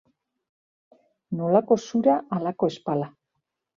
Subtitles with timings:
[1.41, 3.11] Nolako zura, halako ezpala.